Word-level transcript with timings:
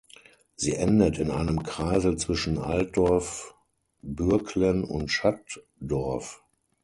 Sie 0.55 0.73
endet 0.75 1.19
in 1.19 1.29
einem 1.29 1.61
Kreisel 1.61 2.17
zwischen 2.17 2.57
Altdorf, 2.57 3.53
Bürglen 4.01 4.83
und 4.83 5.09
Schattdorf. 5.09 6.41